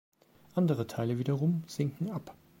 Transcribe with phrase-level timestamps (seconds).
[0.55, 2.33] Andere Teile wiederum sinken ab.